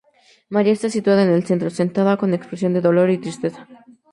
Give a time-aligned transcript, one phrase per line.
[0.55, 3.67] María está situada en el centro, sentada, con expresión de dolor y tristeza.